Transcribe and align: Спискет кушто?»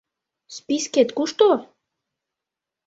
Спискет 0.55 1.09
кушто?» 1.17 1.49